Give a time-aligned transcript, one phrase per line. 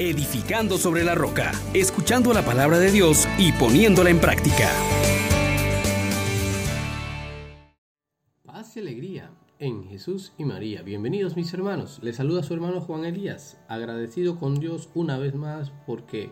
[0.00, 4.70] edificando sobre la roca, escuchando la palabra de Dios y poniéndola en práctica.
[8.42, 10.80] Paz y alegría en Jesús y María.
[10.80, 12.00] Bienvenidos mis hermanos.
[12.02, 16.30] Les saluda su hermano Juan Elías, agradecido con Dios una vez más porque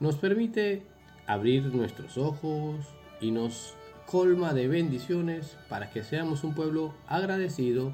[0.00, 0.82] nos permite
[1.28, 2.84] abrir nuestros ojos
[3.20, 3.76] y nos
[4.06, 7.92] colma de bendiciones para que seamos un pueblo agradecido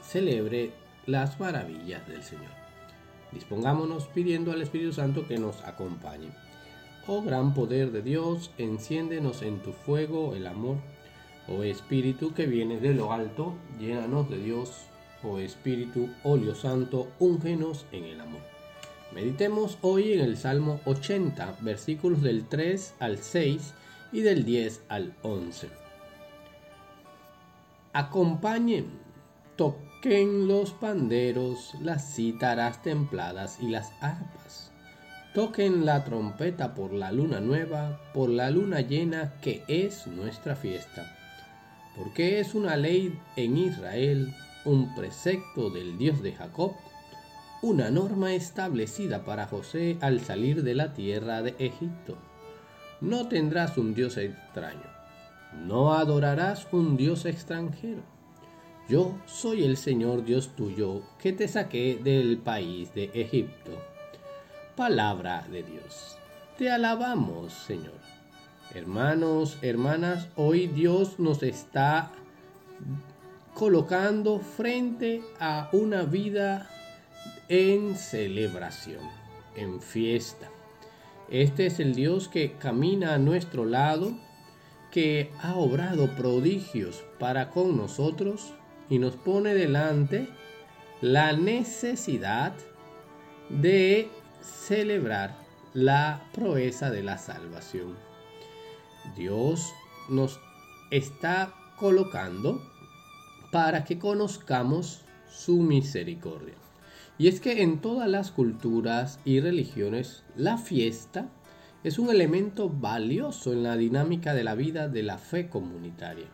[0.00, 0.72] y celebre
[1.04, 2.57] las maravillas del Señor.
[3.32, 6.30] Dispongámonos pidiendo al Espíritu Santo que nos acompañe.
[7.06, 10.76] Oh gran poder de Dios, enciéndenos en tu fuego el amor.
[11.48, 14.82] Oh Espíritu que viene de lo alto, llénanos de Dios.
[15.22, 18.42] Oh Espíritu, óleo santo, úngenos en el amor.
[19.14, 23.74] Meditemos hoy en el Salmo 80, versículos del 3 al 6
[24.12, 25.68] y del 10 al 11.
[27.94, 28.86] Acompañen,
[29.56, 34.70] toquen los panderos, las cítaras templadas y las arpas.
[35.34, 41.16] Toquen la trompeta por la luna nueva, por la luna llena que es nuestra fiesta.
[41.96, 46.72] Porque es una ley en Israel, un precepto del Dios de Jacob,
[47.62, 52.16] una norma establecida para José al salir de la tierra de Egipto
[53.00, 54.90] no tendrás un Dios extraño,
[55.64, 58.02] no adorarás un Dios extranjero.
[58.88, 63.70] Yo soy el Señor Dios tuyo que te saqué del país de Egipto.
[64.76, 66.16] Palabra de Dios.
[66.56, 68.00] Te alabamos, Señor.
[68.74, 72.12] Hermanos, hermanas, hoy Dios nos está
[73.52, 76.70] colocando frente a una vida
[77.50, 79.02] en celebración,
[79.54, 80.48] en fiesta.
[81.28, 84.16] Este es el Dios que camina a nuestro lado,
[84.90, 88.54] que ha obrado prodigios para con nosotros
[88.90, 90.28] y nos pone delante
[91.00, 92.54] la necesidad
[93.48, 94.08] de
[94.40, 95.34] celebrar
[95.74, 97.94] la proeza de la salvación.
[99.16, 99.72] Dios
[100.08, 100.40] nos
[100.90, 102.60] está colocando
[103.52, 106.54] para que conozcamos su misericordia.
[107.18, 111.28] Y es que en todas las culturas y religiones la fiesta
[111.84, 116.26] es un elemento valioso en la dinámica de la vida de la fe comunitaria.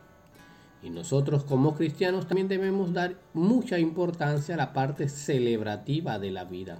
[0.84, 6.44] Y nosotros como cristianos también debemos dar mucha importancia a la parte celebrativa de la
[6.44, 6.78] vida.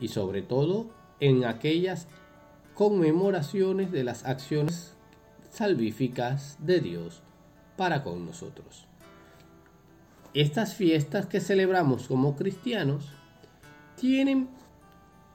[0.00, 0.86] Y sobre todo
[1.20, 2.08] en aquellas
[2.74, 4.94] conmemoraciones de las acciones
[5.50, 7.22] salvíficas de Dios
[7.76, 8.86] para con nosotros.
[10.32, 13.12] Estas fiestas que celebramos como cristianos
[13.96, 14.48] tienen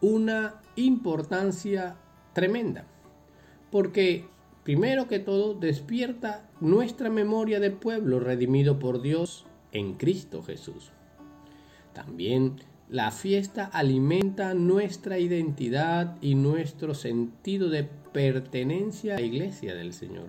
[0.02, 1.96] una importancia
[2.34, 2.86] tremenda.
[3.72, 4.26] Porque
[4.64, 10.92] primero que todo despierta nuestra memoria de pueblo redimido por Dios en Cristo Jesús.
[11.94, 12.56] También
[12.90, 20.28] la fiesta alimenta nuestra identidad y nuestro sentido de pertenencia a la iglesia del Señor.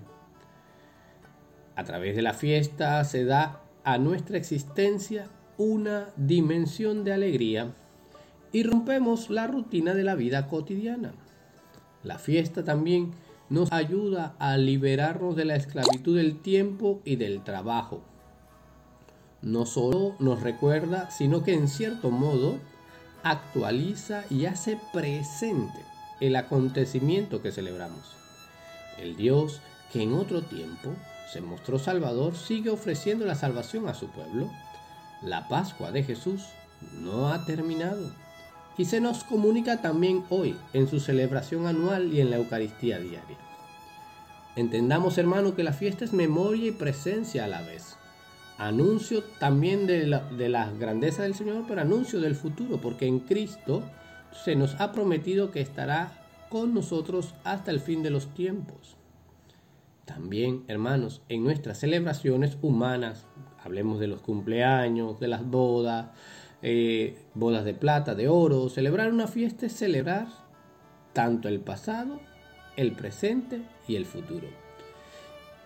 [1.77, 5.29] A través de la fiesta se da a nuestra existencia
[5.59, 7.75] una dimensión de alegría
[8.53, 11.13] y rompemos la rutina de la vida cotidiana.
[12.03, 13.13] La fiesta también
[13.49, 18.03] nos ayuda a liberarnos de la esclavitud del tiempo y del trabajo.
[19.43, 22.59] No solo nos recuerda, sino que en cierto modo
[23.23, 25.79] actualiza y hace presente
[26.21, 28.17] el acontecimiento que celebramos.
[28.99, 29.61] El Dios
[29.93, 30.91] que en otro tiempo
[31.33, 34.51] se mostró Salvador sigue ofreciendo la salvación a su pueblo.
[35.23, 36.43] La Pascua de Jesús
[37.01, 38.11] no ha terminado
[38.77, 43.39] y se nos comunica también hoy en su celebración anual y en la Eucaristía diaria.
[44.57, 47.97] Entendamos, hermano, que la fiesta es memoria y presencia a la vez.
[48.57, 53.83] Anuncio también de la, de del Señor, pero anuncio del futuro, porque en Cristo
[54.45, 56.13] se nos ha prometido que estará
[56.49, 58.97] con nosotros hasta el fin de los tiempos.
[60.05, 63.27] También, hermanos, en nuestras celebraciones humanas,
[63.65, 66.09] hablemos de los cumpleaños, de las bodas,
[66.67, 68.71] eh, bodas de plata, de oro.
[68.71, 70.29] Celebrar una fiesta es celebrar
[71.13, 72.21] tanto el pasado,
[72.77, 74.49] el presente y el futuro.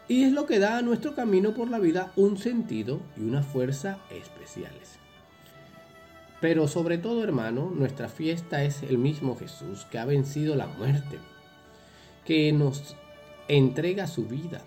[0.09, 3.45] Y es lo que da a nuestro camino por la vida un sentido y una
[3.45, 4.99] fuerza especiales.
[6.41, 11.19] Pero sobre todo, hermano, nuestra fiesta es el mismo Jesús que ha vencido la muerte,
[12.25, 12.97] que nos
[13.47, 14.63] entrega su vida.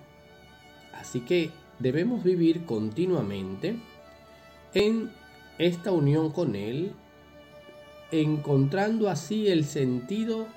[0.93, 3.75] Así que debemos vivir continuamente
[4.73, 5.11] en
[5.61, 6.93] esta unión con Él,
[8.11, 10.47] encontrando así el sentido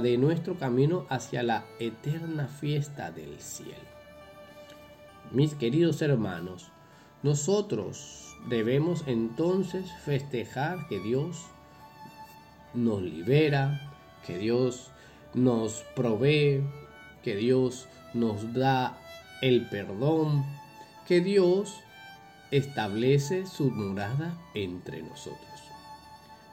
[0.00, 3.94] de nuestro camino hacia la eterna fiesta del cielo.
[5.30, 6.70] Mis queridos hermanos,
[7.22, 11.44] nosotros debemos entonces festejar que Dios
[12.72, 13.92] nos libera,
[14.26, 14.90] que Dios
[15.34, 16.62] nos provee,
[17.22, 18.98] que Dios nos da
[19.42, 20.44] el perdón,
[21.06, 21.74] que Dios
[22.50, 25.40] establece su morada entre nosotros.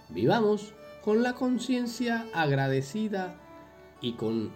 [0.10, 0.74] Vivamos
[1.04, 3.36] con la conciencia agradecida
[4.02, 4.52] y con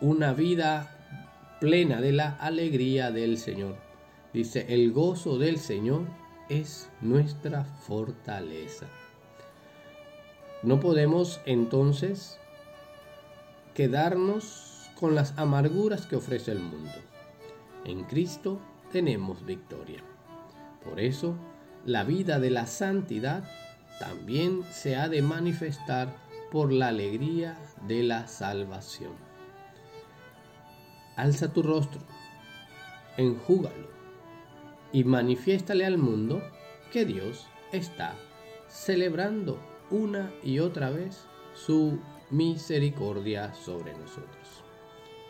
[0.00, 3.76] una vida plena de la alegría del Señor.
[4.32, 6.02] Dice, el gozo del Señor
[6.48, 8.86] es nuestra fortaleza.
[10.62, 12.38] No podemos entonces
[13.74, 16.92] quedarnos con las amarguras que ofrece el mundo.
[17.84, 18.60] En Cristo
[18.90, 20.02] tenemos victoria.
[20.84, 21.34] Por eso,
[21.84, 23.44] la vida de la santidad
[23.98, 26.14] también se ha de manifestar
[26.50, 29.12] por la alegría de la salvación.
[31.16, 32.00] Alza tu rostro,
[33.16, 33.88] enjúgalo
[34.92, 36.42] y manifiéstale al mundo
[36.92, 38.14] que Dios está
[38.68, 39.58] celebrando
[39.90, 41.98] una y otra vez su
[42.30, 44.64] misericordia sobre nosotros.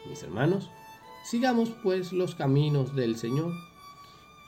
[0.09, 0.71] Mis hermanos,
[1.25, 3.53] sigamos pues los caminos del Señor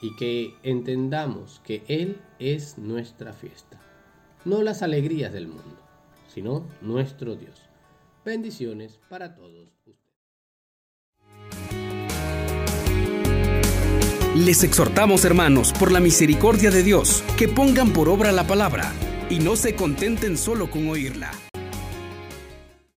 [0.01, 3.81] y que entendamos que Él es nuestra fiesta,
[4.45, 5.79] no las alegrías del mundo,
[6.33, 7.63] sino nuestro Dios.
[8.25, 9.97] Bendiciones para todos ustedes.
[14.35, 18.93] Les exhortamos, hermanos, por la misericordia de Dios, que pongan por obra la palabra
[19.31, 21.31] y no se contenten solo con oírla